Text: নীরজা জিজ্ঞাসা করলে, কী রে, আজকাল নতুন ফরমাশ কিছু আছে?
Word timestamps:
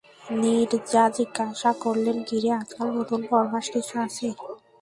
নীরজা 0.39 1.03
জিজ্ঞাসা 1.17 1.71
করলে, 1.83 2.11
কী 2.27 2.37
রে, 2.43 2.51
আজকাল 2.61 2.87
নতুন 2.97 3.19
ফরমাশ 3.29 3.65
কিছু 3.73 3.93
আছে? 4.05 4.27